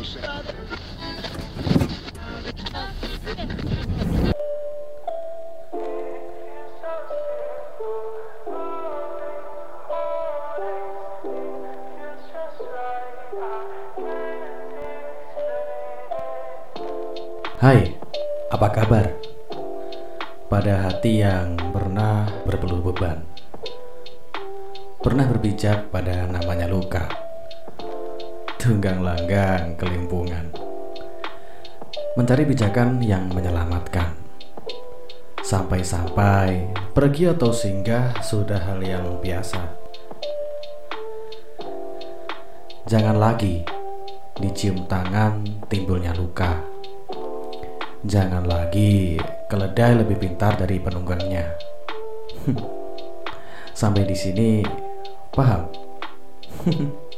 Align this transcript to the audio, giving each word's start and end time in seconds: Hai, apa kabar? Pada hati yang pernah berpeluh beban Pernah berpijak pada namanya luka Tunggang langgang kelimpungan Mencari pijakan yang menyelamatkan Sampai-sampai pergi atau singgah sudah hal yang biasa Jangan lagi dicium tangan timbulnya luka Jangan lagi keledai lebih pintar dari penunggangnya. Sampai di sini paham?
Hai, 0.00 0.16
apa 18.48 18.68
kabar? 18.72 19.04
Pada 20.48 20.88
hati 20.88 21.20
yang 21.20 21.60
pernah 21.76 22.24
berpeluh 22.48 22.80
beban 22.80 23.20
Pernah 25.04 25.28
berpijak 25.28 25.92
pada 25.92 26.24
namanya 26.24 26.64
luka 26.72 27.29
Tunggang 28.60 29.00
langgang 29.00 29.72
kelimpungan 29.80 30.52
Mencari 32.12 32.44
pijakan 32.44 33.00
yang 33.00 33.32
menyelamatkan 33.32 34.12
Sampai-sampai 35.40 36.68
pergi 36.92 37.32
atau 37.32 37.56
singgah 37.56 38.20
sudah 38.20 38.60
hal 38.60 38.84
yang 38.84 39.16
biasa 39.24 39.64
Jangan 42.84 43.16
lagi 43.16 43.64
dicium 44.36 44.84
tangan 44.84 45.64
timbulnya 45.72 46.12
luka 46.12 46.60
Jangan 48.04 48.44
lagi 48.44 49.20
keledai 49.44 50.00
lebih 50.00 50.16
pintar 50.16 50.56
dari 50.56 50.80
penunggangnya. 50.80 51.52
Sampai 53.80 54.08
di 54.08 54.16
sini 54.16 54.64
paham? 55.28 55.68